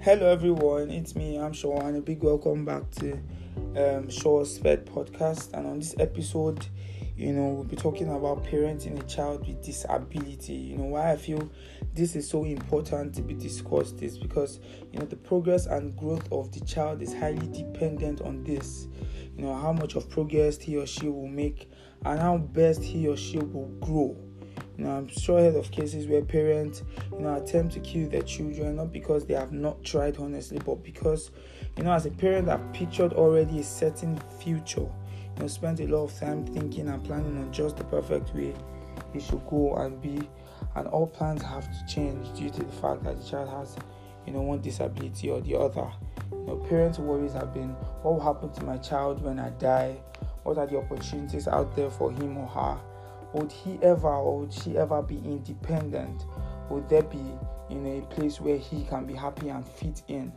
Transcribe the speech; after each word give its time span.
Hello, 0.00 0.30
everyone. 0.30 0.90
It's 0.90 1.16
me. 1.16 1.36
I'm 1.40 1.52
Shaw, 1.52 1.80
and 1.80 1.96
a 1.96 2.00
big 2.00 2.22
welcome 2.22 2.64
back 2.64 2.88
to 2.92 3.18
um, 3.76 4.08
Shaw's 4.08 4.54
Sped 4.54 4.86
podcast. 4.86 5.52
And 5.54 5.66
on 5.66 5.80
this 5.80 5.96
episode, 5.98 6.64
you 7.16 7.32
know, 7.32 7.48
we'll 7.48 7.64
be 7.64 7.74
talking 7.74 8.08
about 8.14 8.44
parenting 8.44 9.00
a 9.00 9.02
child 9.08 9.44
with 9.44 9.60
disability. 9.60 10.54
You 10.54 10.78
know, 10.78 10.84
why 10.84 11.10
I 11.10 11.16
feel 11.16 11.50
this 11.94 12.14
is 12.14 12.30
so 12.30 12.44
important 12.44 13.12
to 13.16 13.22
be 13.22 13.34
discussed 13.34 14.00
is 14.00 14.16
because 14.16 14.60
you 14.92 15.00
know 15.00 15.04
the 15.04 15.16
progress 15.16 15.66
and 15.66 15.96
growth 15.96 16.30
of 16.30 16.52
the 16.52 16.60
child 16.60 17.02
is 17.02 17.12
highly 17.12 17.48
dependent 17.48 18.20
on 18.20 18.44
this. 18.44 18.86
You 19.36 19.46
know, 19.46 19.54
how 19.56 19.72
much 19.72 19.96
of 19.96 20.08
progress 20.08 20.58
he 20.58 20.76
or 20.76 20.86
she 20.86 21.08
will 21.08 21.26
make, 21.26 21.72
and 22.04 22.20
how 22.20 22.38
best 22.38 22.84
he 22.84 23.08
or 23.08 23.16
she 23.16 23.38
will 23.38 23.66
grow 23.80 24.16
you 24.78 24.84
know, 24.84 24.90
I'm 24.90 25.08
sure 25.08 25.40
heard 25.40 25.56
of 25.56 25.72
cases 25.72 26.06
where 26.06 26.22
parents, 26.22 26.84
you 27.12 27.18
know, 27.18 27.34
attempt 27.34 27.74
to 27.74 27.80
kill 27.80 28.08
their 28.08 28.22
children 28.22 28.76
not 28.76 28.92
because 28.92 29.26
they 29.26 29.34
have 29.34 29.52
not 29.52 29.82
tried 29.82 30.18
honestly, 30.18 30.60
but 30.64 30.84
because, 30.84 31.32
you 31.76 31.82
know, 31.82 31.92
as 31.92 32.06
a 32.06 32.10
parent, 32.10 32.48
I've 32.48 32.72
pictured 32.72 33.12
already 33.12 33.58
a 33.58 33.64
certain 33.64 34.20
future. 34.40 34.80
You 34.80 35.40
know, 35.40 35.46
spent 35.48 35.80
a 35.80 35.86
lot 35.86 36.04
of 36.04 36.18
time 36.18 36.46
thinking 36.46 36.88
and 36.88 37.02
planning 37.04 37.36
on 37.38 37.52
just 37.52 37.76
the 37.76 37.84
perfect 37.84 38.32
way 38.34 38.54
it 39.14 39.22
should 39.22 39.44
go 39.48 39.74
and 39.76 40.00
be, 40.00 40.20
and 40.76 40.86
all 40.88 41.06
plans 41.08 41.42
have 41.42 41.64
to 41.64 41.92
change 41.92 42.32
due 42.36 42.50
to 42.50 42.62
the 42.62 42.72
fact 42.72 43.02
that 43.02 43.20
the 43.20 43.28
child 43.28 43.48
has, 43.48 43.76
you 44.26 44.32
know, 44.32 44.42
one 44.42 44.60
disability 44.60 45.28
or 45.28 45.40
the 45.40 45.58
other. 45.58 45.90
You 46.30 46.46
know, 46.46 46.56
parents' 46.68 46.98
worries 47.00 47.32
have 47.32 47.52
been 47.52 47.70
what 48.02 48.14
will 48.14 48.20
happen 48.20 48.52
to 48.52 48.64
my 48.64 48.76
child 48.76 49.22
when 49.22 49.40
I 49.40 49.50
die? 49.50 49.96
What 50.44 50.56
are 50.56 50.66
the 50.66 50.78
opportunities 50.78 51.48
out 51.48 51.74
there 51.74 51.90
for 51.90 52.12
him 52.12 52.36
or 52.36 52.46
her? 52.46 52.78
Would 53.32 53.52
he 53.52 53.78
ever 53.82 54.08
or 54.08 54.40
would 54.40 54.52
she 54.52 54.76
ever 54.76 55.02
be 55.02 55.16
independent? 55.16 56.24
Would 56.70 56.88
there 56.88 57.02
be 57.02 57.22
in 57.70 57.86
a 57.86 58.14
place 58.14 58.40
where 58.40 58.56
he 58.56 58.84
can 58.84 59.06
be 59.06 59.14
happy 59.14 59.48
and 59.48 59.66
fit 59.66 60.02
in? 60.08 60.32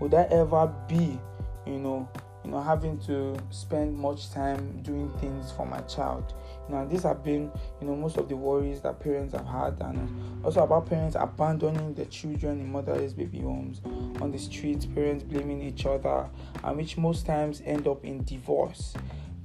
Would 0.00 0.12
there 0.12 0.28
ever 0.30 0.72
be, 0.88 1.18
you 1.66 1.78
know, 1.78 2.08
you 2.44 2.52
know, 2.52 2.60
having 2.60 2.96
to 3.00 3.36
spend 3.50 3.96
much 3.98 4.30
time 4.30 4.80
doing 4.82 5.10
things 5.18 5.50
for 5.50 5.66
my 5.66 5.80
child? 5.80 6.34
You 6.68 6.76
know, 6.76 6.86
these 6.86 7.02
have 7.02 7.24
been, 7.24 7.50
you 7.80 7.88
know, 7.88 7.96
most 7.96 8.18
of 8.18 8.28
the 8.28 8.36
worries 8.36 8.80
that 8.82 9.00
parents 9.00 9.34
have 9.34 9.46
had, 9.46 9.80
and 9.80 10.44
also 10.44 10.62
about 10.62 10.86
parents 10.86 11.16
abandoning 11.18 11.94
their 11.94 12.04
children 12.06 12.60
in 12.60 12.70
motherless 12.70 13.12
baby 13.12 13.40
homes, 13.40 13.80
on 14.20 14.30
the 14.30 14.38
streets, 14.38 14.86
parents 14.86 15.24
blaming 15.24 15.60
each 15.60 15.86
other, 15.86 16.28
and 16.62 16.76
which 16.76 16.96
most 16.96 17.26
times 17.26 17.62
end 17.64 17.88
up 17.88 18.04
in 18.04 18.22
divorce 18.22 18.94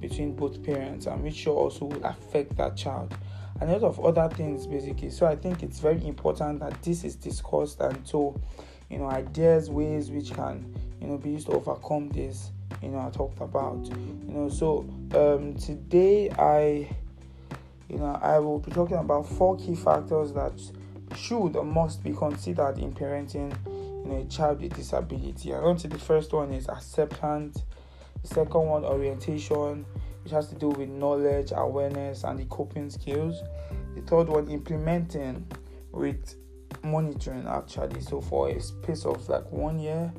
between 0.02 0.34
both 0.34 0.62
parents 0.62 1.06
and 1.06 1.22
which 1.22 1.46
also 1.46 1.86
will 1.86 2.04
affect 2.04 2.54
that 2.56 2.76
child. 2.76 3.14
And 3.60 3.70
a 3.70 3.74
lot 3.78 3.84
of 3.84 4.04
other 4.04 4.28
things 4.34 4.66
basically. 4.66 5.10
So 5.10 5.24
i 5.24 5.36
think 5.36 5.62
it's 5.62 5.78
very 5.78 6.04
important 6.06 6.60
that 6.60 6.82
this 6.82 7.04
is 7.04 7.14
discussed 7.14 7.80
and 7.80 8.06
so 8.06 8.38
you 8.90 8.98
know 8.98 9.06
ideas 9.06 9.70
ways 9.70 10.10
which 10.10 10.34
can 10.34 10.74
you 11.00 11.06
know 11.06 11.16
be 11.16 11.30
used 11.30 11.46
to 11.46 11.52
overcome 11.52 12.10
this 12.10 12.50
you 12.82 12.88
know 12.88 13.00
i 13.00 13.10
talked 13.10 13.40
about 13.40 13.86
you 13.86 14.34
know. 14.34 14.48
So 14.48 14.80
um, 15.14 15.54
today 15.54 16.28
i 16.30 16.88
you 17.88 17.98
know 17.98 18.18
i 18.20 18.38
will 18.38 18.58
be 18.58 18.72
talking 18.72 18.96
about 18.96 19.26
four 19.28 19.56
key 19.56 19.74
factors 19.74 20.32
that 20.32 20.52
should 21.16 21.56
or 21.56 21.64
must 21.64 22.02
be 22.02 22.12
considered 22.12 22.78
in 22.78 22.92
parenting 22.92 23.54
you 23.66 24.10
know 24.10 24.20
a 24.20 24.24
child 24.24 24.60
with 24.60 24.74
disability. 24.74 25.52
And 25.52 25.78
to 25.78 25.88
the 25.88 25.98
first 25.98 26.32
one 26.32 26.52
is 26.52 26.68
acceptance 26.68 27.62
second 28.22 28.66
one, 28.66 28.84
orientation, 28.84 29.84
which 30.22 30.32
has 30.32 30.48
to 30.48 30.54
do 30.54 30.68
with 30.68 30.88
knowledge, 30.88 31.52
awareness, 31.54 32.24
and 32.24 32.38
the 32.38 32.44
coping 32.46 32.90
skills. 32.90 33.42
The 33.94 34.02
third 34.02 34.28
one, 34.28 34.48
implementing 34.48 35.46
with 35.90 36.36
monitoring 36.82 37.46
actually. 37.46 38.00
So 38.00 38.20
for 38.20 38.48
a 38.48 38.60
space 38.60 39.04
of 39.04 39.28
like 39.28 39.50
one 39.50 39.78
year, 39.78 40.12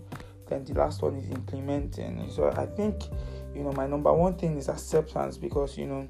then 0.48 0.64
the 0.66 0.74
last 0.74 1.02
one 1.02 1.16
is 1.16 1.30
implementing. 1.30 2.30
So 2.30 2.52
I 2.52 2.66
think 2.66 3.04
you 3.56 3.64
know 3.64 3.72
my 3.72 3.88
number 3.88 4.12
one 4.14 4.36
thing 4.36 4.58
is 4.58 4.70
acceptance 4.70 5.38
because 5.38 5.78
you 5.78 5.86
know 5.86 6.08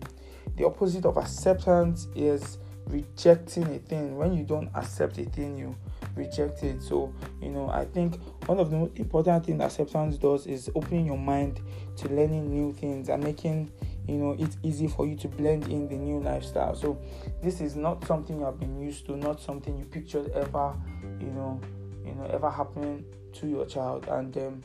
the 0.56 0.66
opposite 0.66 1.06
of 1.06 1.18
acceptance 1.18 2.08
is 2.16 2.58
rejecting 2.88 3.64
a 3.64 3.80
thing. 3.80 4.18
When 4.18 4.34
you 4.34 4.44
don't 4.44 4.70
accept 4.76 5.18
a 5.18 5.26
thing, 5.26 5.58
you 5.58 5.76
reject 6.16 6.64
it. 6.64 6.82
So, 6.82 7.14
you 7.42 7.50
know, 7.50 7.70
I 7.70 7.86
think 7.86 8.20
one 8.46 8.60
of 8.60 8.70
the 8.70 8.78
most 8.78 8.98
important 8.98 9.46
things 9.46 9.62
acceptance 9.62 10.18
does 10.18 10.48
is 10.48 10.70
opening 10.76 11.06
your 11.06 11.18
mind 11.18 11.62
to 11.98 12.10
learning 12.10 12.50
new 12.50 12.74
things 12.74 13.10
and 13.10 13.24
making 13.24 13.72
you 14.08 14.16
know 14.16 14.36
it's 14.38 14.58
easy 14.64 14.88
for 14.88 15.08
you 15.08 15.16
to 15.16 15.28
blend 15.28 15.68
in 15.70 15.88
the 15.88 15.96
new 15.96 16.20
lifestyle. 16.20 16.76
So 16.76 17.00
this 17.42 17.62
is 17.62 17.76
not 17.76 18.06
something 18.06 18.40
you 18.40 18.46
have 18.46 18.60
been 18.60 18.80
used 18.82 19.06
to 19.06 19.16
not 19.16 19.40
something 19.40 19.78
you 19.78 19.86
pictured 19.86 20.30
ever 20.32 20.76
you 21.20 21.28
know 21.28 21.60
you 22.06 22.14
know 22.16 22.26
ever 22.26 22.50
happening 22.50 23.06
to 23.34 23.48
your 23.48 23.66
child. 23.66 24.08
And 24.08 24.36
um, 24.38 24.64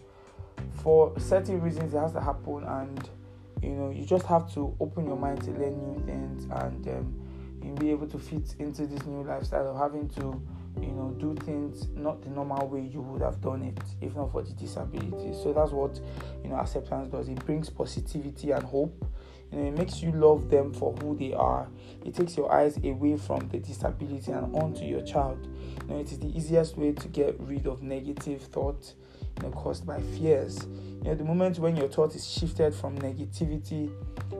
for 0.82 1.18
certain 1.18 1.60
reasons 1.60 1.94
it 1.94 1.98
has 1.98 2.12
to 2.12 2.20
happen 2.20 2.64
and 2.64 3.10
you 3.62 3.70
know 3.70 3.90
you 3.90 4.04
just 4.04 4.26
have 4.26 4.52
to 4.54 4.74
open 4.80 5.06
your 5.06 5.16
mind 5.16 5.42
to 5.42 5.50
learn 5.52 5.78
new 5.78 6.04
things 6.04 6.44
and 6.44 6.88
um, 6.88 7.14
and 7.62 7.78
be 7.78 7.90
able 7.90 8.06
to 8.06 8.18
fit 8.18 8.54
into 8.58 8.86
this 8.86 9.04
new 9.06 9.22
lifestyle 9.24 9.68
of 9.68 9.76
having 9.76 10.08
to 10.08 10.40
you 10.82 10.92
know 10.92 11.14
do 11.18 11.34
things 11.44 11.88
not 11.94 12.22
the 12.22 12.28
normal 12.28 12.68
way 12.68 12.80
you 12.80 13.00
would 13.00 13.22
have 13.22 13.40
done 13.40 13.62
it 13.62 13.78
if 14.00 14.14
not 14.14 14.32
for 14.32 14.42
the 14.42 14.52
disability. 14.52 15.32
So 15.42 15.52
that's 15.52 15.72
what 15.72 16.00
you 16.42 16.50
know 16.50 16.56
acceptance 16.56 17.08
does. 17.10 17.28
It 17.28 17.44
brings 17.44 17.70
positivity 17.70 18.50
and 18.52 18.62
hope. 18.62 19.04
You 19.50 19.58
know 19.58 19.68
it 19.68 19.78
makes 19.78 20.02
you 20.02 20.12
love 20.12 20.50
them 20.50 20.72
for 20.72 20.92
who 20.94 21.16
they 21.16 21.32
are. 21.32 21.68
It 22.04 22.14
takes 22.14 22.36
your 22.36 22.52
eyes 22.52 22.76
away 22.84 23.16
from 23.16 23.48
the 23.48 23.58
disability 23.58 24.30
and 24.32 24.54
onto 24.54 24.84
your 24.84 25.02
child. 25.02 25.48
You 25.82 25.94
know 25.94 26.00
it 26.00 26.12
is 26.12 26.18
the 26.18 26.36
easiest 26.36 26.76
way 26.76 26.92
to 26.92 27.08
get 27.08 27.38
rid 27.40 27.66
of 27.66 27.82
negative 27.82 28.42
thoughts 28.42 28.94
you 29.36 29.44
know 29.48 29.50
caused 29.54 29.86
by 29.86 30.00
fears. 30.00 30.66
You 31.02 31.04
know 31.04 31.14
the 31.14 31.24
moment 31.24 31.58
when 31.58 31.76
your 31.76 31.88
thought 31.88 32.14
is 32.14 32.28
shifted 32.28 32.74
from 32.74 32.98
negativity 32.98 33.90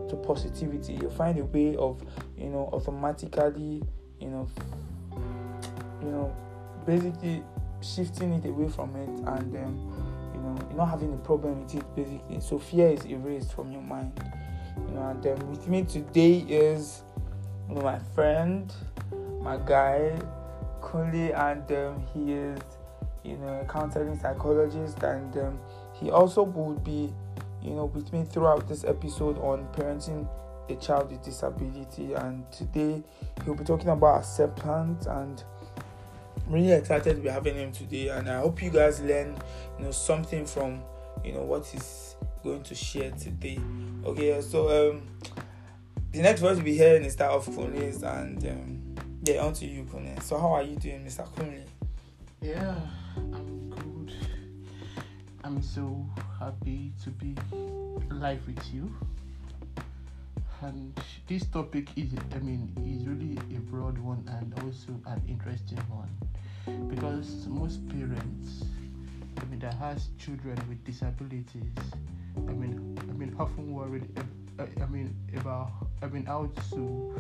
to 0.09 0.16
positivity 0.16 0.94
you 0.94 1.10
find 1.10 1.38
a 1.38 1.44
way 1.44 1.76
of 1.76 2.03
you 2.37 2.49
know 2.49 2.69
automatically 2.72 3.82
you 4.20 4.28
know 4.28 4.49
you 6.03 6.09
know 6.09 6.36
basically 6.86 7.42
shifting 7.81 8.32
it 8.32 8.44
away 8.47 8.69
from 8.69 8.94
it 8.97 9.09
and 9.09 9.56
um, 9.56 10.32
you 10.34 10.41
know 10.41 10.56
you're 10.69 10.76
not 10.76 10.88
having 10.88 11.12
a 11.12 11.19
problem 11.19 11.62
with 11.62 11.75
it 11.75 11.97
basically. 11.97 12.41
So 12.41 12.59
fear 12.59 12.88
is 12.88 13.04
erased 13.04 13.53
from 13.53 13.72
your 13.72 13.82
mind. 13.82 14.12
You 14.76 14.94
know 14.94 15.08
and 15.08 15.26
um, 15.26 15.50
with 15.50 15.69
me 15.69 15.84
today 15.84 16.44
is 16.48 17.03
you 17.69 17.75
know, 17.75 17.82
my 17.82 17.98
friend 18.14 18.72
my 19.41 19.56
guy 19.56 20.19
Kunle 20.81 21.34
and 21.38 21.72
um, 21.72 22.03
he 22.12 22.32
is 22.32 22.60
you 23.25 23.37
know 23.37 23.60
a 23.60 23.64
counseling 23.64 24.19
psychologist. 24.19 25.03
And 25.03 25.37
um, 25.38 25.58
he 25.92 26.10
also 26.10 26.42
would 26.42 26.82
be 26.84 27.12
you 27.62 27.70
know 27.70 27.87
with 27.87 28.12
me 28.12 28.25
throughout 28.25 28.69
this 28.69 28.84
episode 28.84 29.38
on 29.38 29.66
parenting 29.72 30.28
a 30.69 30.76
child 30.76 31.10
with 31.10 31.22
disability. 31.22 32.14
And 32.14 32.50
today 32.53 33.03
he'll 33.44 33.54
be 33.54 33.64
talking 33.64 33.88
about 33.88 34.20
acceptance 34.20 35.06
and 35.06 35.42
I'm 36.48 36.54
really 36.54 36.72
excited 36.72 37.14
to 37.14 37.20
be 37.20 37.28
having 37.28 37.56
him 37.56 37.72
today 37.72 38.09
and 38.09 38.26
I 38.26 38.38
hope 38.38 38.62
you 38.62 38.70
guys 38.70 39.03
learn 39.03 39.36
you 39.78 39.84
know 39.84 39.91
something 39.91 40.47
from 40.47 40.81
you 41.22 41.34
know 41.34 41.42
what 41.42 41.66
he's 41.66 42.16
going 42.42 42.62
to 42.62 42.75
share 42.75 43.10
today. 43.10 43.60
Okay 44.03 44.41
so 44.41 44.91
um 44.91 45.03
the 46.10 46.22
next 46.22 46.41
voice 46.41 46.58
be 46.58 46.75
hearing 46.75 47.04
is 47.04 47.16
that 47.16 47.28
of 47.28 47.44
Kunle 47.47 48.03
and 48.03 48.47
um, 48.47 48.97
yeah 49.25 49.44
on 49.44 49.53
to 49.53 49.66
you 49.66 49.84
Kunle. 49.84 50.22
So 50.22 50.38
how 50.38 50.54
are 50.54 50.62
you 50.62 50.76
doing 50.76 51.04
Mr. 51.04 51.28
Kunle? 51.34 51.64
Yeah 52.41 52.75
I'm 53.14 53.69
good. 53.69 54.14
I'm 55.44 55.60
so 55.60 56.03
happy 56.41 56.94
to 57.04 57.10
be 57.10 57.34
live 58.10 58.47
with 58.47 58.72
you 58.72 58.91
and 60.62 61.00
this 61.28 61.46
topic 61.46 61.88
is 61.96 62.08
i 62.34 62.38
mean 62.38 62.70
is 62.86 63.06
really 63.06 63.38
a 63.56 63.60
broad 63.70 63.96
one 63.98 64.22
and 64.38 64.52
also 64.64 64.93
an 65.06 65.22
interesting 65.28 65.78
one 65.88 66.10
because 66.88 67.46
most 67.46 67.87
parents 67.88 68.64
i 69.40 69.44
mean 69.46 69.60
that 69.60 69.75
has 69.75 70.08
children 70.19 70.56
with 70.69 70.82
disabilities 70.84 71.78
i 72.49 72.52
mean 72.52 72.99
i 73.08 73.12
mean 73.12 73.34
often 73.38 73.72
worried 73.72 74.06
uh, 74.58 74.64
i 74.82 74.87
mean 74.87 75.14
about 75.37 75.70
i 76.02 76.06
mean 76.06 76.25
how 76.25 76.50
to 76.70 77.14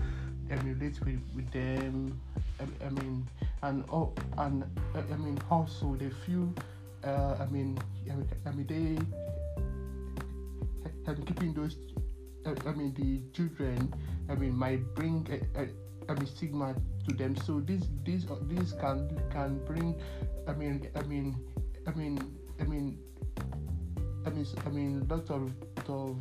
emulate 0.50 0.98
with, 1.04 1.20
with 1.36 1.50
them 1.52 2.18
I, 2.60 2.86
I 2.86 2.90
mean 2.90 3.26
and 3.62 3.84
oh 3.92 4.12
and 4.38 4.64
uh, 4.94 5.02
i 5.12 5.16
mean 5.16 5.38
also 5.50 5.94
they 5.96 6.10
feel 6.26 6.52
uh, 7.04 7.36
i 7.40 7.46
mean 7.46 7.78
i 8.46 8.50
mean, 8.50 8.66
they 8.66 8.98
and 11.06 11.26
keeping 11.26 11.54
those 11.54 11.76
I 12.46 12.72
mean, 12.72 12.94
the 12.94 13.20
children, 13.36 13.92
I 14.28 14.34
mean, 14.34 14.54
might 14.54 14.94
bring 14.94 15.26
a, 15.30 15.60
a, 15.60 15.68
I 16.08 16.14
mean, 16.14 16.26
stigma 16.26 16.74
to 17.08 17.14
them. 17.14 17.36
So 17.36 17.60
this, 17.60 17.82
this, 18.04 18.24
this 18.42 18.72
can 18.72 19.20
can 19.30 19.58
bring, 19.64 20.00
I 20.46 20.52
mean, 20.52 20.88
I 20.96 21.02
mean, 21.02 21.36
I 21.86 21.90
mean, 21.92 22.18
I 22.60 22.64
mean, 22.64 22.98
I 24.26 24.30
mean, 24.30 24.46
I 24.66 24.68
mean, 24.70 25.06
lots 25.08 25.30
of 25.30 25.52
of 25.88 26.16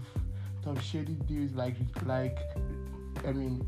of 0.65 0.81
shady 0.83 1.13
deals 1.27 1.53
like 1.53 1.75
like, 2.05 2.37
I 3.25 3.31
mean, 3.31 3.65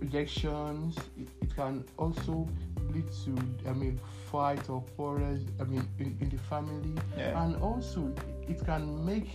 rejections. 0.00 0.96
It, 1.18 1.28
it 1.42 1.54
can 1.54 1.84
also 1.98 2.48
lead 2.92 3.10
to 3.24 3.68
I 3.68 3.72
mean 3.72 4.00
fight 4.30 4.70
or 4.70 4.82
quarrels 4.96 5.42
I 5.60 5.64
mean 5.64 5.86
in, 5.98 6.16
in 6.20 6.28
the 6.30 6.38
family 6.38 6.94
Yeah. 7.18 7.42
and 7.44 7.56
also 7.56 8.12
it 8.48 8.64
can 8.64 9.04
make 9.04 9.28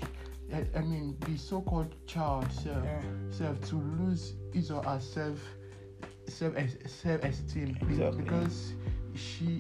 I, 0.54 0.66
I 0.78 0.82
mean 0.82 1.18
the 1.22 1.38
so-called 1.38 1.96
child 2.06 2.52
self, 2.52 2.84
Yeah. 2.84 3.02
self 3.32 3.60
to 3.70 3.76
lose 3.76 4.34
his 4.54 4.70
or 4.72 4.84
her 4.84 5.00
self 5.00 5.40
self 6.28 6.54
self-esteem 6.86 7.78
Exactly. 7.82 8.22
because 8.24 8.74
she 9.16 9.60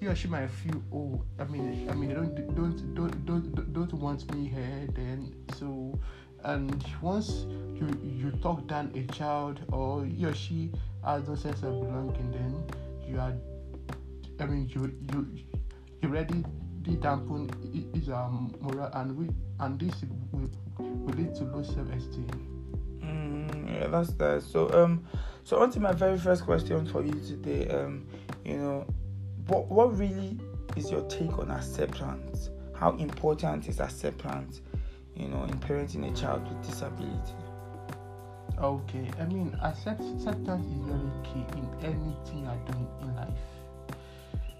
he 0.00 0.06
or 0.06 0.14
she 0.14 0.28
might 0.28 0.48
feel 0.48 0.82
oh 0.92 1.22
I 1.38 1.44
mean 1.44 1.88
I 1.90 1.94
mean 1.94 2.08
they 2.08 2.14
don't 2.14 2.54
don't 2.54 3.24
don't 3.26 3.26
don't 3.26 3.72
don't 3.72 3.92
want 3.94 4.34
me 4.34 4.48
here 4.48 4.88
then 4.94 5.34
so 5.58 5.98
and 6.44 6.84
once 7.02 7.44
you 7.74 7.86
you 8.02 8.30
talk 8.42 8.66
down 8.66 8.90
a 8.94 9.02
child 9.12 9.60
or 9.72 10.04
he 10.06 10.24
or 10.24 10.34
she 10.34 10.72
has 11.04 11.28
no 11.28 11.34
sense 11.34 11.62
of 11.62 11.80
belonging 11.80 12.30
then 12.32 12.64
you 13.06 13.20
are 13.20 13.34
I 14.40 14.46
mean 14.46 14.68
you 14.74 14.90
you 15.12 15.28
you 16.02 16.08
already 16.08 16.44
did 16.82 17.00
dampen 17.02 17.50
i- 17.74 17.96
his 17.98 18.08
um 18.08 18.54
moral 18.60 18.90
and 18.94 19.16
we 19.16 19.28
and 19.60 19.78
this 19.78 19.94
will, 20.32 20.50
will 20.78 21.14
lead 21.14 21.34
to 21.34 21.44
low 21.44 21.62
self-esteem. 21.62 22.26
Mm, 23.02 23.74
yeah, 23.74 23.86
that's 23.88 24.10
that. 24.14 24.42
So 24.42 24.70
um, 24.72 25.04
so 25.44 25.58
on 25.58 25.70
to 25.72 25.80
my 25.80 25.92
very 25.92 26.18
first 26.18 26.44
question 26.44 26.86
for 26.86 27.02
you 27.02 27.12
today. 27.26 27.68
Um, 27.68 28.06
you 28.44 28.56
know, 28.56 28.86
what 29.48 29.66
what 29.68 29.96
really 29.98 30.38
is 30.76 30.90
your 30.90 31.02
take 31.08 31.38
on 31.38 31.50
acceptance? 31.50 32.50
How 32.74 32.92
important 32.96 33.68
is 33.68 33.80
acceptance? 33.80 34.62
You 35.14 35.28
know, 35.28 35.44
in 35.44 35.58
parenting 35.58 36.10
a 36.10 36.16
child 36.16 36.48
with 36.48 36.66
disability. 36.66 37.34
Okay, 38.58 39.10
I 39.18 39.24
mean 39.24 39.56
accept, 39.62 40.02
acceptance 40.02 40.66
is 40.66 40.80
very 40.86 41.10
key 41.24 41.44
in 41.58 41.68
anything 41.82 42.44
you're 42.44 42.72
doing 42.72 42.88
in 43.02 43.16
life 43.16 43.28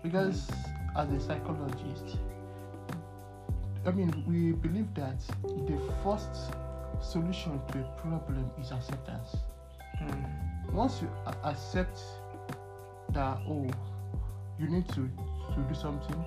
because 0.02 0.50
as 0.96 1.10
a 1.12 1.20
psychologist, 1.20 2.18
I 3.86 3.90
mean 3.90 4.24
we 4.26 4.52
believe 4.52 4.92
that 4.94 5.20
the 5.42 5.78
first 6.02 6.52
solution 7.00 7.60
to 7.68 7.78
a 7.80 8.00
problem 8.00 8.50
is 8.60 8.72
acceptance. 8.72 9.36
Mm, 10.02 10.72
once 10.72 11.02
you 11.02 11.08
a- 11.26 11.48
accept 11.48 12.00
that 13.12 13.38
oh 13.48 13.66
you 14.58 14.68
need 14.68 14.88
to 14.88 15.08
to 15.54 15.60
do 15.68 15.74
something 15.74 16.24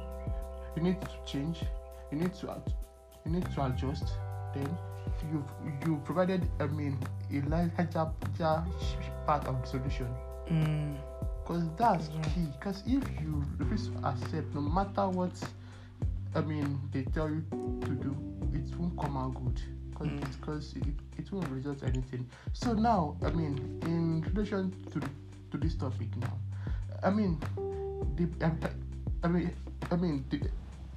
you 0.75 0.83
need 0.83 0.99
to 1.01 1.07
change 1.25 1.61
you 2.11 2.17
need 2.17 2.33
to 2.33 2.51
ad- 2.51 2.73
you 3.25 3.31
need 3.31 3.45
to 3.55 3.65
adjust 3.65 4.17
then 4.53 4.67
you've 5.31 5.49
you 5.87 6.01
provided 6.03 6.47
i 6.59 6.65
mean 6.67 6.97
a 7.31 7.39
larger 7.49 8.11
part 9.25 9.45
of 9.47 9.61
the 9.61 9.67
solution. 9.67 10.07
Mm, 10.49 10.97
because 11.43 11.69
that's 11.75 12.07
Mhm. 12.07 12.23
key 12.33 12.45
because 12.59 12.83
if 12.85 13.03
you 13.21 13.43
refuse 13.57 13.89
to 13.89 14.07
accept 14.07 14.53
no 14.55 14.61
matter 14.61 15.09
what 15.09 15.31
i 16.35 16.41
mean 16.41 16.79
they 16.91 17.03
tell 17.03 17.29
you 17.29 17.43
to 17.81 17.91
do 17.95 18.15
it 18.53 18.77
won't 18.77 18.97
come 18.97 19.17
out 19.17 19.33
good 19.33 19.61
Because 20.39 20.73
Mm. 20.73 20.87
it, 20.87 20.95
it 21.19 21.31
won't 21.31 21.47
result 21.49 21.81
in 21.83 21.89
anything 21.89 22.25
so 22.53 22.73
now 22.73 23.15
i 23.23 23.29
mean 23.31 23.79
in 23.83 24.21
relation 24.33 24.71
to 24.91 24.99
to 25.51 25.57
this 25.57 25.75
topic 25.75 26.15
now 26.17 26.33
i 27.03 27.09
mean 27.09 27.37
the 28.15 28.27
i, 28.45 28.51
I 29.23 29.27
mean 29.27 29.51
i 29.91 29.95
mean 29.95 30.25
the, 30.29 30.41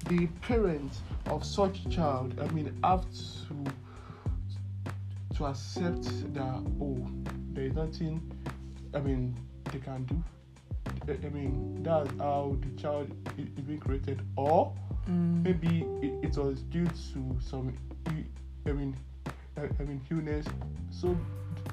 the 0.09 0.27
parents 0.41 1.01
of 1.27 1.43
such 1.45 1.87
child 1.89 2.39
i 2.39 2.47
mean 2.53 2.77
have 2.83 3.05
to 3.11 3.55
to 5.35 5.45
accept 5.45 6.33
that 6.33 6.59
oh 6.81 6.97
there 7.53 7.65
is 7.65 7.73
nothing 7.75 8.19
i 8.93 8.99
mean 8.99 9.35
they 9.71 9.79
can 9.79 10.03
do 10.05 10.21
I- 11.09 11.29
mean, 11.29 11.83
that's 11.83 12.09
how 12.19 12.57
the 12.61 12.81
child 12.81 13.09
is 13.37 13.63
being 13.65 13.79
created, 13.79 14.21
or 14.35 14.73
mm, 15.09 15.43
maybe 15.43 15.85
it, 16.01 16.13
it 16.29 16.37
was 16.37 16.61
due 16.63 16.87
to 16.87 17.37
some, 17.39 17.73
i- 18.07 18.69
I 18.69 18.73
mean, 18.73 18.95
I, 19.57 19.69
I 19.79 19.83
mean, 19.83 20.01
illness. 20.11 20.45
So 20.91 21.15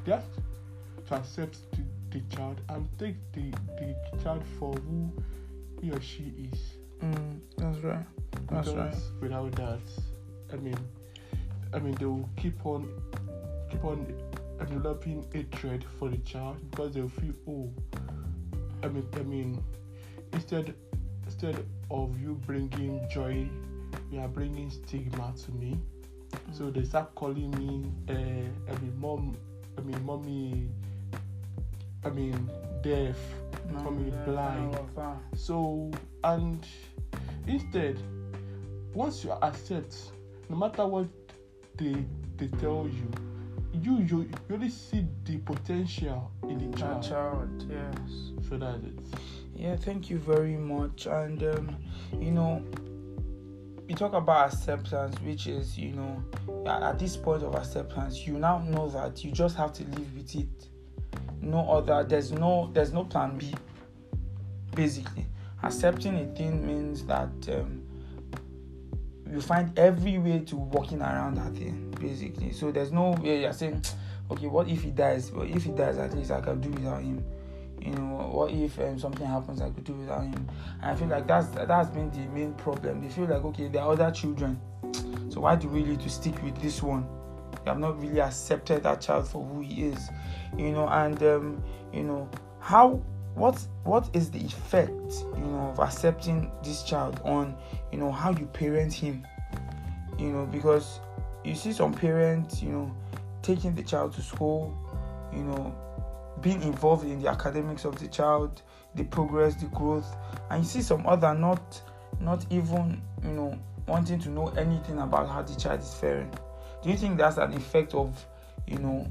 to 0.07 1.15
accept 1.15 1.59
the, 1.73 1.83
the 2.11 2.37
child 2.37 2.61
and 2.69 2.89
take 2.99 3.17
the, 3.33 3.51
the 3.79 3.95
child 4.23 4.43
for 4.59 4.73
who 4.75 5.13
he 5.83 5.91
or 5.91 6.01
she 6.01 6.33
is. 6.53 6.61
mm, 7.03 7.39
that's 7.57 7.79
right. 7.79 8.05
That's 8.51 8.69
because 8.69 8.77
right. 8.77 8.97
without 9.21 9.53
that, 9.57 9.81
I 10.53 10.57
mean, 10.57 10.77
I 11.73 11.79
mean, 11.79 11.95
they 11.95 12.07
will 12.07 12.29
keep 12.37 12.65
on, 12.65 12.89
keep 13.71 13.85
on 13.85 14.07
developing 14.69 15.27
hatred 15.33 15.85
for 15.99 16.09
the 16.09 16.19
child 16.19 16.57
because 16.71 16.95
they'll 16.95 17.09
feel, 17.09 17.35
oh, 17.49 17.71
I 18.85 18.89
mean, 18.89 19.09
I 19.15 19.23
mean, 19.23 19.65
instead, 20.35 20.75
instead 21.25 21.65
of 21.91 22.21
you 22.21 22.35
bringing 22.47 23.01
joy, 23.11 23.49
you 24.13 24.21
are 24.21 24.29
bringing 24.29 24.71
stigma 24.71 25.33
to 25.45 25.53
me. 25.53 25.79
So 26.53 26.71
they 26.71 26.85
start 26.85 27.15
calling 27.15 27.51
me, 27.53 27.91
uh, 28.11 28.73
I 28.73 28.79
mean, 28.81 28.95
mom, 29.01 29.37
I 29.79 29.81
mean, 29.81 30.05
mommy, 30.05 30.69
I 32.05 32.11
mean, 32.11 32.51
deaf, 32.83 33.17
yeah, 33.73 34.25
blind. 34.27 34.75
all 34.75 34.83
of 34.83 34.95
that. 34.97 35.17
So, 35.35 35.91
and 36.23 36.67
instead, 37.47 37.99
once 38.93 39.25
you 39.25 39.33
accept, 39.33 39.97
no 40.51 40.57
matter 40.57 40.87
what 40.87 41.07
they 41.79 42.05
they 42.37 42.49
tell 42.59 42.87
you, 42.87 43.11
you 43.83 43.99
you, 43.99 44.21
you 44.49 44.55
only 44.55 44.69
see 44.69 45.07
the 45.25 45.39
potential 45.39 46.31
in 46.45 46.71
the 46.71 46.79
child. 46.79 47.03
child, 47.03 47.67
yes. 47.69 48.49
So 48.49 48.57
that's 48.57 48.83
it. 48.85 48.99
Yeah, 49.55 49.77
thank 49.77 50.11
you 50.11 50.19
very 50.19 50.57
much. 50.57 51.07
And 51.07 51.43
um, 51.43 51.77
you 52.21 52.31
know, 52.31 52.65
you 53.89 53.95
talk 53.95 54.13
about 54.15 54.53
acceptance, 54.53 55.15
which 55.21 55.47
is 55.47 55.77
you 55.77 55.93
know, 55.93 56.23
at 56.67 56.83
at 56.83 56.99
this 56.99 57.17
point 57.17 57.43
of 57.43 57.55
acceptance, 57.55 58.27
you 58.27 58.35
now 58.39 58.59
know 58.59 58.89
that 58.91 59.25
you 59.25 59.31
just 59.31 59.57
have 59.57 59.73
to 59.75 59.85
live 59.85 60.15
with 60.17 60.35
it. 60.35 60.69
No 61.41 61.69
other. 61.71 62.05
There's 62.05 62.33
no. 62.33 62.71
There's 62.73 62.93
no 62.93 63.05
plan 63.05 63.37
B. 63.39 63.55
Basically, 64.75 65.27
accepting 65.63 66.17
a 66.17 66.27
thing 66.35 66.67
means 66.67 67.05
that 67.07 67.31
um, 67.49 67.83
you 69.31 69.41
find 69.41 69.77
every 69.79 70.19
way 70.19 70.41
to 70.41 70.57
working 70.57 71.01
around 71.01 71.37
that 71.37 71.55
thing. 71.55 71.84
Basically, 72.05 72.53
so 72.53 72.71
there's 72.71 72.93
no 72.93 73.13
way 73.13 73.41
you're 73.41 73.53
saying, 73.53 73.83
okay, 74.31 74.47
what 74.47 74.69
if 74.69 74.83
he 74.83 74.91
dies? 74.91 75.31
But 75.31 75.49
if 75.49 75.65
he 75.65 75.71
dies, 75.71 75.97
at 75.97 76.15
least 76.15 76.31
I 76.31 76.41
can 76.43 76.61
do 76.61 76.69
without 76.69 77.03
him. 77.03 77.25
You 77.81 77.93
know 77.93 78.31
what 78.33 78.51
if 78.51 78.79
um, 78.79 78.99
something 78.99 79.27
happens 79.27 79.61
i 79.61 79.69
could 79.71 79.85
do 79.85 79.93
without 79.95 80.23
him? 80.23 80.49
And 80.83 80.91
i 80.91 80.95
feel 80.95 81.09
like 81.09 81.27
that's 81.27 81.49
that's 81.49 81.91
been 81.91 82.11
the 82.11 82.31
main 82.33 82.55
problem. 82.55 83.03
They 83.03 83.09
feel 83.09 83.25
like 83.25 83.45
okay 83.45 83.69
there 83.69 83.83
are 83.83 83.93
other 83.93 84.11
children. 84.11 84.61
So 85.31 85.41
why 85.41 85.57
do 85.57 85.69
we 85.69 85.83
need 85.83 86.01
to 86.01 86.09
stick 86.09 86.41
with 86.45 86.57
this 86.63 86.81
one? 86.81 87.09
You 87.65 87.71
have 87.71 87.79
not 87.79 88.01
really 88.01 88.21
accepted 88.21 88.85
that 88.85 89.01
child 89.01 89.27
for 89.27 89.45
who 89.45 89.63
he 89.63 89.87
is. 89.87 90.11
You 90.57 90.71
know 90.71 90.87
and 90.89 91.21
um, 91.23 91.65
you 91.93 92.05
know 92.05 92.29
how 92.61 93.03
what 93.35 93.59
what 93.83 94.09
is 94.13 94.31
the 94.31 94.39
effect 94.39 94.91
you 95.37 95.45
know 95.45 95.73
of 95.73 95.81
accepting 95.81 96.53
this 96.63 96.85
child 96.85 97.21
on 97.25 97.57
you 97.91 97.99
know 97.99 98.13
how 98.13 98.31
you 98.31 98.47
parent 98.47 98.93
him? 98.93 99.27
You 100.19 100.29
know 100.29 100.47
because 100.47 101.01
you 101.45 101.55
see 101.55 101.73
some 101.73 101.93
parents 101.93 102.63
you 102.63 102.71
know 102.71 102.95
taking 103.43 103.75
the 103.75 103.83
child 103.83 104.13
to 104.13 104.23
school 104.23 104.77
you 105.33 105.45
know 105.45 105.75
being 106.41 106.63
involved 106.63 107.05
in 107.05 107.21
the 107.23 107.29
academics 107.29 107.85
of 107.85 107.99
the 107.99 108.09
child 108.09 108.63
the 108.95 109.05
progress 109.05 109.55
the 109.57 109.67
growth 109.67 110.17
and 110.51 110.65
you 110.65 110.69
see 110.69 110.83
some 110.83 111.07
other 111.07 111.35
not 111.35 111.81
not 112.21 112.45
even 112.51 113.01
you 113.23 113.31
know 113.31 113.59
wanting 113.87 114.19
to 114.19 114.31
know 114.31 114.49
anything 114.51 114.99
about 114.99 115.29
how 115.29 115.43
the 115.43 115.55
child 115.61 115.81
is 115.81 115.95
faring. 115.95 116.33
Do 116.83 116.91
you 116.91 116.97
think 116.97 117.19
that's 117.19 117.37
an 117.37 117.53
effect 117.53 117.95
of 117.95 118.27
you 118.67 118.79
know 118.79 119.07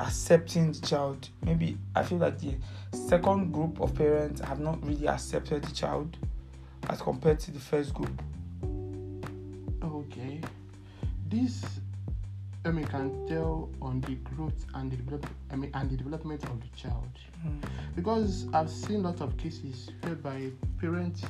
accepting 0.00 0.72
the 0.72 0.86
child? 0.86 1.28
Maybe 1.44 1.78
i 1.94 2.02
feel 2.02 2.18
like 2.18 2.38
the 2.38 2.54
second 2.92 3.52
group 3.52 3.80
of 3.80 3.94
parents 3.94 4.40
have 4.40 4.60
not 4.60 4.84
really 4.84 5.06
accepted 5.08 5.62
the 5.62 5.74
child 5.74 6.16
as 6.88 7.00
compared 7.00 7.40
to 7.40 7.50
the 7.50 7.60
first 7.60 7.94
group. 7.94 8.22
Okay. 9.82 10.40
This 11.34 11.64
I 12.64 12.70
mean 12.70 12.86
can 12.86 13.26
tell 13.26 13.68
on 13.82 14.00
the 14.02 14.14
growth 14.14 14.66
and 14.74 14.88
the 14.88 14.96
develop 14.96 15.26
I 15.50 15.56
mean 15.56 15.72
and 15.74 15.90
the 15.90 15.96
development 15.96 16.44
of 16.44 16.60
the 16.60 16.68
child. 16.76 17.10
Hmm. 17.42 17.58
Because 17.96 18.46
I've 18.54 18.70
seen 18.70 19.02
lots 19.02 19.20
of 19.20 19.36
cases 19.36 19.90
whereby 20.02 20.52
parents 20.80 21.24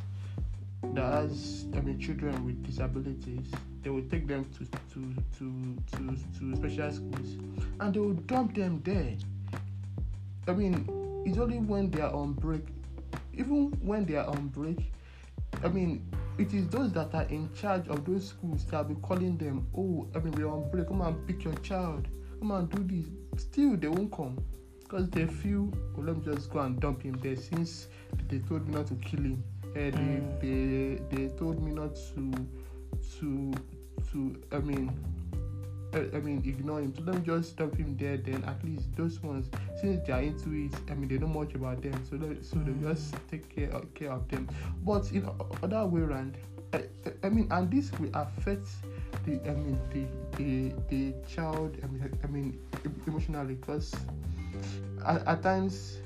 that 0.93 1.11
has 1.11 1.65
I 1.75 1.81
mean 1.81 1.99
children 1.99 2.45
with 2.45 2.63
disabilities, 2.63 3.51
they 3.83 3.89
will 3.89 4.07
take 4.11 4.29
them 4.29 4.45
to 4.59 4.67
to 4.93 5.15
to 5.39 5.97
to, 5.97 6.17
to 6.39 6.57
special 6.57 6.93
schools 6.93 7.39
and 7.81 7.95
they 7.95 8.01
will 8.01 8.21
dump 8.29 8.55
them 8.55 8.83
there. 8.85 9.17
I 10.47 10.53
mean, 10.53 10.85
it's 11.25 11.39
only 11.39 11.61
when 11.61 11.91
they 11.91 12.03
are 12.03 12.13
on 12.13 12.35
break. 12.35 12.67
Even 13.33 13.71
when 13.81 14.05
they 14.05 14.17
are 14.17 14.27
on 14.27 14.49
break, 14.49 14.93
I 15.65 15.69
mean, 15.69 16.07
it 16.39 16.53
is 16.53 16.69
those 16.69 16.93
that 16.93 17.15
are 17.15 17.25
in 17.25 17.49
charge 17.55 17.89
of 17.89 18.05
those 18.05 18.29
schools 18.29 18.65
that 18.67 18.87
will 18.89 18.95
be 18.95 19.01
calling 19.03 19.37
them, 19.37 19.67
oh, 19.77 20.07
we're 20.15 20.49
on 20.49 20.71
break, 20.71 20.89
come 20.89 21.01
and 21.03 21.27
pick 21.27 21.45
your 21.45 21.55
child, 21.57 22.07
come 22.41 22.51
and 22.51 22.69
do 22.71 22.83
this. 22.83 23.07
Still, 23.43 23.77
they 23.77 23.89
won't 23.89 24.13
come. 24.13 24.39
because 24.95 25.11
they 25.11 25.27
feel 25.27 25.73
well, 25.97 26.07
let 26.07 26.17
me 26.17 26.35
just 26.35 26.51
go 26.51 26.61
and 26.61 26.79
dump 26.79 27.03
him 27.03 27.19
there 27.23 27.35
since 27.37 27.89
they 28.29 28.39
told 28.41 28.67
me 28.69 28.75
not 28.75 28.87
to 28.87 28.95
kill 28.97 29.21
him 29.21 29.43
uh, 29.71 29.73
they, 29.75 30.21
they 30.41 31.01
they 31.11 31.29
told 31.37 31.61
me 31.63 31.73
not 31.73 31.95
to 32.15 32.33
to 33.19 33.53
to 34.13 34.41
i 34.53 34.59
mean 34.59 34.89
I, 35.95 36.17
I 36.17 36.21
mean, 36.21 36.43
ignore 36.45 36.81
him. 36.81 36.95
So 36.95 37.03
let 37.03 37.15
me 37.17 37.21
just 37.25 37.51
stop 37.51 37.75
him 37.77 37.97
there. 37.97 38.17
Then 38.17 38.43
at 38.45 38.63
least 38.65 38.95
those 38.97 39.23
ones, 39.23 39.49
since 39.81 40.07
they 40.07 40.13
are 40.13 40.21
into 40.21 40.51
it, 40.53 40.75
I 40.91 40.95
mean, 40.95 41.09
they 41.09 41.19
know 41.19 41.29
much 41.29 41.55
about 41.55 41.83
them. 41.83 41.95
So 42.09 42.17
let, 42.17 42.45
so 42.45 42.57
they 42.57 42.73
mm. 42.73 42.83
just 42.83 43.15
take 43.31 43.49
care 43.55 43.71
of, 43.71 43.93
care 43.95 44.13
of 44.13 44.29
them. 44.29 44.49
But 44.85 45.11
in 45.13 45.29
other 45.63 45.87
way 45.87 46.01
around, 46.03 46.37
I, 46.73 46.83
I 47.23 47.29
mean, 47.29 47.49
and 47.51 47.71
this 47.71 47.93
will 47.99 48.11
affect 48.15 48.69
the 49.25 49.41
I 49.49 49.55
mean 49.55 49.79
the 49.93 50.05
the 50.37 50.75
the 50.89 51.15
child. 51.29 51.77
I 51.83 51.87
mean, 51.87 52.19
I 52.23 52.27
mean 52.27 52.59
emotionally 53.07 53.55
because 53.55 53.95
at, 55.07 55.27
at 55.27 55.43
times, 55.43 55.99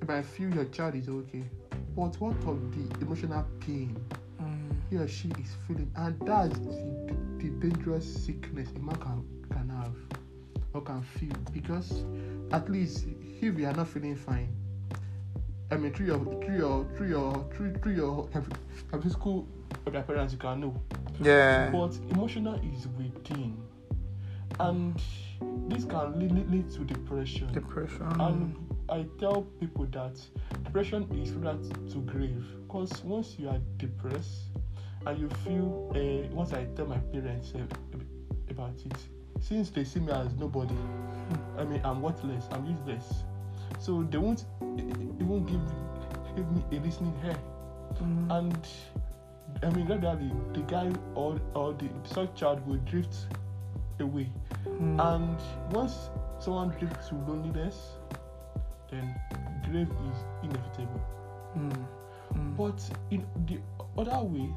if 0.00 0.10
I 0.10 0.22
feel 0.22 0.52
your 0.54 0.66
child 0.66 0.94
is 0.94 1.08
okay, 1.08 1.44
but 1.96 2.20
what 2.20 2.36
of 2.46 2.60
the 2.72 3.04
emotional 3.04 3.46
pain 3.60 3.96
he 4.92 4.98
or 4.98 5.08
she 5.08 5.28
is 5.28 5.56
feeling, 5.66 5.90
and 5.96 6.20
that's 6.20 6.58
the, 6.58 7.14
the 7.38 7.48
dangerous 7.66 8.24
sickness 8.24 8.68
a 8.76 8.78
man 8.78 8.94
can, 8.96 9.24
can 9.50 9.68
have 9.70 9.94
or 10.74 10.82
can 10.82 11.02
feel 11.02 11.32
because 11.52 12.04
at 12.52 12.70
least 12.70 13.06
if 13.40 13.58
you 13.58 13.66
are 13.66 13.72
not 13.72 13.88
feeling 13.88 14.14
fine, 14.14 14.54
I 15.70 15.78
mean 15.78 15.94
through 15.94 16.06
your 16.06 16.18
through 16.44 16.58
your 16.58 16.86
through 16.96 17.08
your 17.08 17.48
through, 17.54 17.74
through 17.76 17.94
your 17.94 18.28
physical 19.02 19.48
of 19.86 19.94
your 19.94 20.02
parents 20.02 20.34
you 20.34 20.38
can 20.38 20.60
know. 20.60 20.74
Yeah. 21.22 21.70
But 21.70 21.96
emotional 22.10 22.60
is 22.76 22.86
within. 22.88 23.56
And 24.60 25.00
this 25.70 25.86
can 25.86 26.18
lead, 26.18 26.50
lead 26.50 26.70
to 26.72 26.80
depression. 26.80 27.50
Depression. 27.52 28.06
And 28.20 28.54
I 28.90 29.06
tell 29.18 29.42
people 29.58 29.86
that 29.92 30.20
depression 30.64 31.08
is 31.14 31.30
similar 31.30 31.56
to 31.92 31.98
grave 32.00 32.44
because 32.66 33.02
once 33.02 33.36
you 33.38 33.48
are 33.48 33.60
depressed, 33.78 34.50
and 35.06 35.18
you 35.18 35.28
feel 35.44 35.90
uh, 35.94 36.34
once 36.34 36.52
I 36.52 36.64
tell 36.76 36.86
my 36.86 36.98
parents 36.98 37.52
uh, 37.54 37.60
about 38.50 38.74
it, 38.84 38.96
since 39.40 39.70
they 39.70 39.84
see 39.84 40.00
me 40.00 40.12
as 40.12 40.34
nobody, 40.34 40.74
I 41.58 41.64
mean 41.64 41.80
I'm 41.84 42.02
worthless, 42.02 42.44
I'm 42.52 42.64
useless, 42.66 43.24
so 43.78 44.02
they 44.04 44.18
won't 44.18 44.44
even 44.62 45.44
give 45.46 45.60
give 46.36 46.50
me 46.52 46.62
a 46.76 46.80
listening 46.80 47.14
ear, 47.24 47.36
Mm-hmm. 48.00 48.30
and 48.30 48.68
I 49.62 49.68
mean 49.70 49.86
gradually 49.86 50.32
the 50.54 50.60
guy 50.60 50.90
or 51.14 51.38
or 51.54 51.74
the 51.74 51.88
such 52.04 52.34
child 52.34 52.66
will 52.66 52.78
drift 52.86 53.14
away, 54.00 54.30
Mm. 54.66 54.98
and 55.14 55.74
once 55.74 56.10
someone 56.38 56.70
drifts 56.78 57.08
to 57.08 57.16
loneliness, 57.16 57.98
then 58.90 59.14
grave 59.70 59.88
is 60.10 60.24
inevitable. 60.42 61.00
Mm. 61.56 61.86
Mm. 62.34 62.56
But 62.56 62.90
in 63.10 63.26
the 63.46 63.58
other 63.98 64.24
way, 64.24 64.48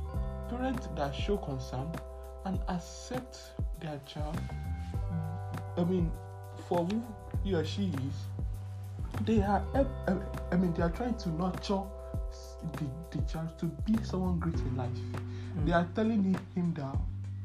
parents 0.49 0.87
that 0.95 1.13
show 1.13 1.37
concern 1.37 1.87
and 2.45 2.59
accept 2.67 3.37
their 3.79 3.99
child, 4.05 4.39
mm, 4.41 5.81
I 5.81 5.83
mean, 5.83 6.11
for 6.67 6.85
who 6.85 7.03
he 7.43 7.53
or 7.53 7.65
she 7.65 7.85
is, 7.87 9.25
they 9.25 9.41
are, 9.41 9.63
I 10.51 10.55
mean, 10.55 10.73
they 10.73 10.83
are 10.83 10.89
trying 10.89 11.15
to 11.15 11.29
nurture 11.29 11.81
the, 12.73 12.85
the 13.11 13.21
child 13.31 13.57
to 13.59 13.65
be 13.65 13.97
someone 14.03 14.39
great 14.39 14.55
in 14.55 14.77
life. 14.77 14.89
Mm. 14.89 15.65
They 15.65 15.71
are 15.71 15.87
telling 15.95 16.23
him, 16.23 16.37
him 16.55 16.73
that, 16.75 16.97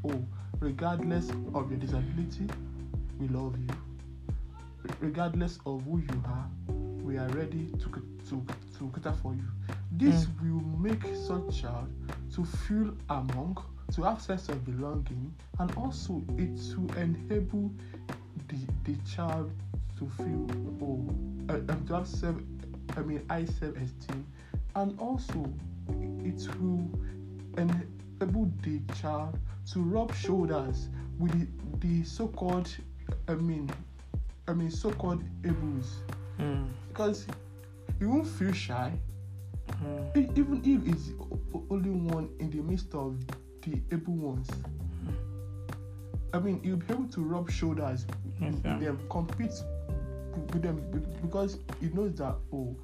oh, 0.08 0.24
regardless 0.58 1.30
of 1.54 1.70
your 1.70 1.78
disability, 1.78 2.46
we 3.18 3.28
love 3.28 3.56
you. 3.58 3.68
Regardless 5.00 5.58
of 5.66 5.82
who 5.84 5.98
you 5.98 6.22
are, 6.26 6.48
we 7.02 7.18
are 7.18 7.28
ready 7.28 7.72
to 7.78 8.02
to 8.28 8.44
to 8.78 8.90
cater 8.94 9.12
for 9.22 9.34
you. 9.34 9.44
This 9.92 10.26
mm. 10.26 10.42
will 10.42 10.78
make 10.78 11.02
such 11.26 11.62
child 11.62 11.88
to 12.34 12.44
feel 12.44 12.94
among, 13.08 13.56
to 13.94 14.02
have 14.02 14.20
sense 14.20 14.48
of 14.48 14.64
belonging, 14.64 15.32
and 15.58 15.72
also 15.76 16.22
it 16.38 16.56
to 16.72 17.00
enable 17.00 17.70
the 18.48 18.56
the 18.84 18.96
child 19.08 19.50
to 19.98 20.08
feel 20.16 20.46
oh, 20.82 21.04
uh, 21.48 21.54
um, 21.72 21.84
to 21.86 21.94
have 21.94 22.06
self, 22.06 22.36
I 22.96 23.00
mean, 23.00 23.22
high 23.28 23.44
self 23.44 23.76
esteem, 23.76 24.26
and 24.76 24.98
also 24.98 25.52
it 26.24 26.46
will 26.60 26.88
enable 27.58 28.50
the 28.62 28.80
child 29.00 29.38
to 29.72 29.80
rub 29.80 30.14
shoulders 30.14 30.88
with 31.18 31.32
the, 31.80 31.86
the 31.86 32.04
so-called, 32.04 32.68
I 33.28 33.34
mean, 33.34 33.70
I 34.48 34.52
mean, 34.52 34.70
so-called 34.70 35.22
ables 35.42 35.86
Mm. 36.38 36.68
because 36.88 37.26
you 38.00 38.08
won't 38.08 38.26
feel 38.26 38.52
shy 38.52 38.90
Mm. 39.82 40.16
E- 40.16 40.30
even 40.36 40.62
if 40.64 40.94
it's 40.94 41.10
only 41.70 41.90
one 41.90 42.28
in 42.38 42.50
the 42.50 42.60
midst 42.62 42.94
of 42.94 43.16
the 43.62 43.80
able 43.92 44.14
ones. 44.14 44.48
I 46.32 46.38
mean, 46.38 46.60
you'll 46.62 46.76
be 46.76 46.92
able 46.92 47.08
to 47.08 47.20
rub 47.22 47.50
shoulders 47.50 48.06
Yes, 48.40 48.54
with 48.54 48.80
them, 48.80 49.00
compete 49.10 49.52
with 50.52 50.62
them 50.62 50.80
because 51.22 51.58
he 51.80 51.88
knows 51.88 52.14
that 52.16 52.36
oh, 52.52 52.74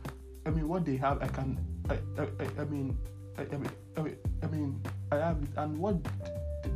I 0.44 0.50
mean, 0.50 0.68
what 0.68 0.84
they 0.84 0.96
have, 0.96 1.22
I 1.22 1.28
can, 1.28 1.58
I, 1.88 1.94
I, 2.20 2.60
I, 2.60 2.64
mean, 2.64 2.96
I, 3.38 3.42
I 3.42 3.56
mean, 3.56 3.70
I 3.96 4.00
mean, 4.02 4.16
I 4.42 4.46
mean, 4.46 4.80
I 5.12 5.16
have 5.16 5.42
it, 5.42 5.48
and 5.56 5.78
what 5.78 5.96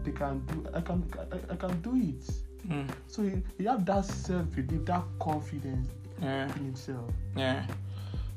they 0.04 0.12
can 0.12 0.40
do, 0.46 0.66
I 0.74 0.80
can, 0.80 1.04
I, 1.32 1.52
I 1.52 1.56
can 1.56 1.80
do 1.82 1.94
it. 1.96 2.24
Mm. 2.68 2.88
So 3.06 3.22
he, 3.22 3.42
he 3.58 3.64
have 3.64 3.84
that 3.86 4.04
self 4.04 4.50
belief, 4.52 4.84
that 4.86 5.02
confidence 5.20 5.88
Yeah. 6.22 6.44
in 6.56 6.64
himself. 6.66 7.10
Yeah. 7.36 7.64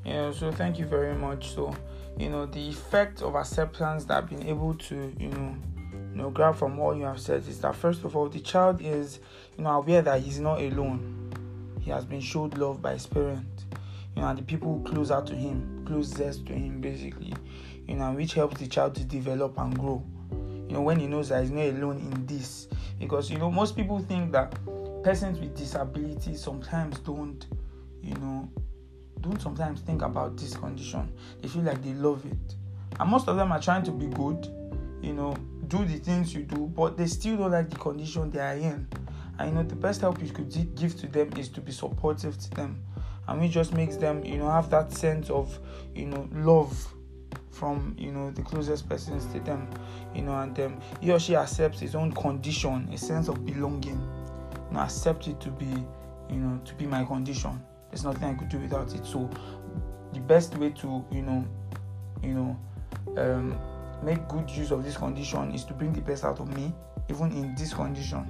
Yeah, 0.05 0.31
so 0.31 0.51
thank 0.51 0.77
you 0.79 0.85
very 0.85 1.15
much. 1.15 1.53
So, 1.53 1.73
you 2.17 2.29
know, 2.29 2.45
the 2.45 2.69
effect 2.69 3.21
of 3.21 3.35
acceptance 3.35 4.05
that 4.05 4.17
I've 4.17 4.29
been 4.29 4.45
able 4.45 4.73
to, 4.75 5.13
you 5.17 5.29
know, 5.29 5.55
you 6.11 6.21
know, 6.21 6.29
grab 6.29 6.55
from 6.55 6.77
what 6.77 6.97
you 6.97 7.03
have 7.03 7.19
said 7.19 7.47
is 7.47 7.59
that 7.61 7.75
first 7.75 8.03
of 8.03 8.15
all, 8.15 8.29
the 8.29 8.39
child 8.39 8.81
is, 8.81 9.19
you 9.57 9.63
know, 9.63 9.71
aware 9.71 10.01
that 10.01 10.21
he's 10.21 10.39
not 10.39 10.61
alone. 10.61 11.31
He 11.79 11.89
has 11.89 12.05
been 12.05 12.21
showed 12.21 12.57
love 12.57 12.81
by 12.81 12.93
his 12.93 13.07
parent, 13.07 13.65
you 14.15 14.21
know, 14.21 14.27
and 14.27 14.37
the 14.37 14.43
people 14.43 14.81
closer 14.85 15.21
to 15.21 15.35
him, 15.35 15.83
closest 15.87 16.45
to 16.47 16.53
him, 16.53 16.81
basically, 16.81 17.33
you 17.87 17.95
know, 17.95 18.11
which 18.11 18.33
helps 18.33 18.59
the 18.59 18.67
child 18.67 18.95
to 18.95 19.03
develop 19.03 19.57
and 19.57 19.77
grow. 19.77 20.03
You 20.31 20.75
know, 20.75 20.81
when 20.81 20.99
he 20.99 21.07
knows 21.07 21.29
that 21.29 21.41
he's 21.41 21.51
not 21.51 21.65
alone 21.65 21.97
in 21.97 22.25
this, 22.25 22.67
because 22.99 23.31
you 23.31 23.37
know, 23.37 23.49
most 23.49 23.75
people 23.75 23.99
think 23.99 24.31
that 24.33 24.53
persons 25.03 25.39
with 25.39 25.57
disabilities 25.57 26.41
sometimes 26.41 26.99
don't, 26.99 27.45
you 28.01 28.15
know, 28.15 28.49
don't 29.23 29.41
sometimes 29.41 29.81
think 29.81 30.01
about 30.01 30.37
this 30.37 30.55
condition. 30.55 31.11
They 31.41 31.47
feel 31.47 31.63
like 31.63 31.81
they 31.81 31.93
love 31.93 32.25
it. 32.25 32.55
And 32.99 33.09
most 33.09 33.27
of 33.27 33.37
them 33.37 33.51
are 33.51 33.61
trying 33.61 33.83
to 33.83 33.91
be 33.91 34.07
good, 34.07 34.45
you 35.01 35.13
know, 35.13 35.35
do 35.67 35.83
the 35.85 35.97
things 35.97 36.33
you 36.33 36.43
do, 36.43 36.67
but 36.67 36.97
they 36.97 37.07
still 37.07 37.37
don't 37.37 37.51
like 37.51 37.69
the 37.69 37.77
condition 37.77 38.29
they 38.29 38.39
are 38.39 38.55
in. 38.55 38.87
And 39.39 39.49
you 39.49 39.55
know, 39.55 39.63
the 39.63 39.75
best 39.75 40.01
help 40.01 40.21
you 40.21 40.29
could 40.29 40.51
give 40.75 40.95
to 40.99 41.07
them 41.07 41.31
is 41.37 41.49
to 41.49 41.61
be 41.61 41.71
supportive 41.71 42.37
to 42.37 42.49
them. 42.51 42.83
And 43.27 43.43
it 43.43 43.49
just 43.49 43.73
makes 43.73 43.95
them, 43.95 44.23
you 44.23 44.37
know, 44.37 44.49
have 44.51 44.69
that 44.69 44.91
sense 44.91 45.29
of, 45.29 45.57
you 45.95 46.05
know, 46.05 46.27
love 46.33 46.93
from, 47.49 47.95
you 47.97 48.11
know, 48.11 48.29
the 48.31 48.41
closest 48.41 48.87
persons 48.89 49.25
to 49.27 49.39
them. 49.39 49.69
You 50.13 50.23
know, 50.23 50.37
and 50.39 50.59
um, 50.59 50.81
he 50.99 51.11
or 51.11 51.19
she 51.19 51.35
accepts 51.35 51.79
his 51.79 51.95
own 51.95 52.11
condition, 52.11 52.89
a 52.91 52.97
sense 52.97 53.29
of 53.29 53.45
belonging. 53.45 53.97
Know, 54.71 54.79
accept 54.79 55.27
it 55.27 55.39
to 55.39 55.49
be, 55.49 55.65
you 56.29 56.39
know, 56.39 56.59
to 56.65 56.73
be 56.75 56.85
my 56.85 57.05
condition. 57.05 57.61
There's 57.93 58.05
nothing 58.05 58.23
I 58.23 58.33
could 58.33 58.49
do 58.49 58.57
without 58.57 58.91
it. 58.95 59.05
So 59.05 59.29
the 60.13 60.19
best 60.21 60.57
way 60.57 60.71
to, 60.71 61.05
you 61.11 61.21
know, 61.21 61.45
you 62.23 62.33
know, 62.33 62.59
um, 63.17 63.55
make 64.03 64.27
good 64.27 64.49
use 64.49 64.71
of 64.71 64.83
this 64.83 64.97
condition 64.97 65.51
is 65.53 65.63
to 65.65 65.73
bring 65.73 65.93
the 65.93 66.01
best 66.01 66.23
out 66.23 66.39
of 66.39 66.51
me, 66.57 66.73
even 67.07 67.31
in 67.33 67.53
this 67.53 67.71
condition. 67.71 68.27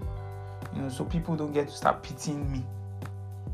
You 0.76 0.82
know, 0.82 0.90
so 0.90 1.06
people 1.06 1.38
don't 1.38 1.54
get 1.54 1.70
to 1.70 1.74
start 1.74 2.04
pitying 2.04 2.52
me. 2.52 2.66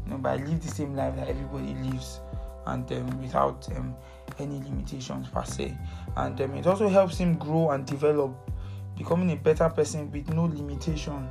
You 0.06 0.12
know, 0.13 0.18
but 0.18 0.39
I 0.39 0.44
live 0.44 0.63
the 0.63 0.68
same 0.68 0.96
life 0.96 1.16
that 1.16 1.28
everybody 1.28 1.75
lives, 1.75 2.22
and 2.66 2.92
um, 2.92 3.22
without 3.22 3.68
um, 3.78 3.94
any 4.39 4.63
limitations 4.63 5.28
per 5.28 5.46
se. 5.46 5.78
And 6.18 6.42
um, 6.42 6.56
it 6.56 6.66
also 6.66 6.89
helps 6.89 7.20
him 7.20 7.38
grow 7.38 7.70
and 7.70 7.86
develop, 7.86 8.50
becoming 8.98 9.30
a 9.32 9.36
better 9.36 9.70
person 9.70 10.12
with 10.12 10.28
no 10.34 10.46
limitations 10.46 11.30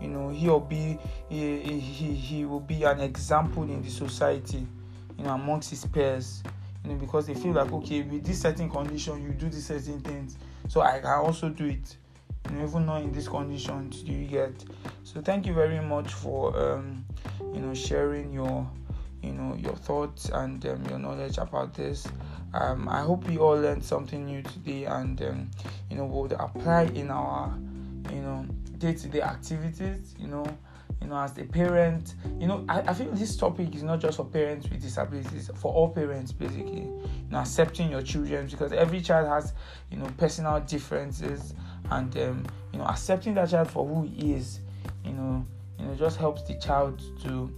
you 0.00 0.08
know 0.08 0.28
he 0.28 0.48
will 0.48 0.60
be 0.60 0.98
he, 1.28 1.60
he 1.60 2.14
he 2.14 2.44
will 2.44 2.60
be 2.60 2.84
an 2.84 3.00
example 3.00 3.62
in 3.62 3.82
the 3.82 3.90
society 3.90 4.66
you 5.18 5.24
know 5.24 5.30
amongst 5.30 5.70
his 5.70 5.84
peers 5.84 6.42
you 6.84 6.90
know 6.90 6.96
because 6.96 7.26
they 7.26 7.34
feel 7.34 7.52
like 7.52 7.72
okay 7.72 8.02
with 8.02 8.24
this 8.24 8.40
certain 8.40 8.70
condition 8.70 9.22
you 9.22 9.30
do 9.30 9.48
these 9.48 9.66
certain 9.66 10.00
things. 10.00 10.36
So 10.68 10.80
i 10.80 10.98
can 10.98 11.10
also 11.10 11.48
do 11.48 11.66
it 11.66 11.96
you 12.50 12.56
know 12.56 12.66
even 12.66 12.86
though 12.86 12.96
in 12.96 13.12
these 13.12 13.28
conditions 13.28 14.02
do 14.02 14.12
you 14.12 14.26
get? 14.26 14.64
So 15.04 15.20
thank 15.20 15.46
you 15.46 15.54
very 15.54 15.80
much 15.80 16.12
for 16.12 16.56
um 16.58 17.04
you 17.54 17.60
know 17.60 17.74
sharing 17.74 18.32
your 18.32 18.68
you 19.22 19.32
know 19.32 19.54
your 19.56 19.74
thoughts 19.74 20.28
and 20.28 20.64
um, 20.66 20.84
your 20.88 20.98
knowledge 20.98 21.38
about 21.38 21.74
this. 21.74 22.06
Um 22.54 22.88
i 22.88 23.00
hope 23.00 23.26
we 23.28 23.38
all 23.38 23.56
learned 23.56 23.84
something 23.84 24.24
new 24.26 24.42
today 24.42 24.84
and 24.84 25.20
um, 25.22 25.50
you 25.90 25.96
know 25.96 26.04
we'll 26.04 26.30
apply 26.38 26.82
in 26.94 27.10
our 27.10 27.52
you 28.12 28.20
know 28.22 28.46
day-to-day 28.78 29.22
activities 29.22 30.14
you 30.18 30.26
know 30.26 30.46
you 31.00 31.08
know, 31.08 31.18
as 31.18 31.36
a 31.38 31.44
parent, 31.44 32.14
you 32.38 32.46
know, 32.46 32.64
I, 32.68 32.80
I 32.80 32.94
feel 32.94 33.10
this 33.12 33.36
topic 33.36 33.74
is 33.74 33.82
not 33.82 34.00
just 34.00 34.16
for 34.16 34.24
parents 34.24 34.68
with 34.68 34.80
disabilities, 34.80 35.50
for 35.54 35.72
all 35.72 35.88
parents 35.88 36.32
basically. 36.32 36.82
You 36.82 37.30
know, 37.30 37.38
accepting 37.38 37.90
your 37.90 38.02
children 38.02 38.46
because 38.46 38.72
every 38.72 39.00
child 39.00 39.28
has, 39.28 39.52
you 39.90 39.98
know, 39.98 40.06
personal 40.16 40.60
differences 40.60 41.54
and 41.90 42.16
um, 42.18 42.46
you 42.72 42.78
know, 42.78 42.86
accepting 42.86 43.34
that 43.34 43.50
child 43.50 43.70
for 43.70 43.86
who 43.86 44.02
he 44.02 44.34
is, 44.34 44.60
you 45.04 45.12
know, 45.12 45.46
you 45.78 45.86
know, 45.86 45.94
just 45.94 46.18
helps 46.18 46.42
the 46.42 46.54
child 46.54 47.02
to 47.22 47.52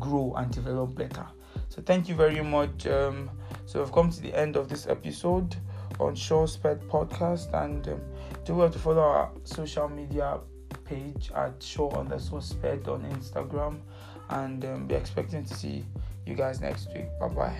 grow 0.00 0.34
and 0.36 0.50
develop 0.50 0.94
better. 0.94 1.26
So 1.68 1.80
thank 1.80 2.08
you 2.08 2.14
very 2.14 2.42
much. 2.42 2.86
Um, 2.86 3.30
so 3.66 3.80
we've 3.80 3.92
come 3.92 4.10
to 4.10 4.20
the 4.20 4.34
end 4.34 4.56
of 4.56 4.68
this 4.68 4.86
episode 4.86 5.56
on 6.00 6.14
Shaw's 6.14 6.54
Sped 6.54 6.80
Podcast, 6.82 7.52
and 7.54 7.86
um, 7.88 8.00
do 8.44 8.54
well 8.54 8.70
to 8.70 8.78
follow 8.78 9.00
our 9.00 9.30
social 9.44 9.88
media 9.88 10.38
page 10.84 11.30
at 11.34 11.62
Shaw 11.62 11.98
underscore 11.98 12.42
sped 12.42 12.88
on 12.88 13.02
Instagram, 13.04 13.80
and 14.30 14.64
um, 14.64 14.86
be 14.86 14.94
expecting 14.94 15.44
to 15.44 15.54
see 15.54 15.84
you 16.26 16.34
guys 16.34 16.60
next 16.60 16.88
week. 16.94 17.06
Bye 17.20 17.28
bye. 17.28 17.56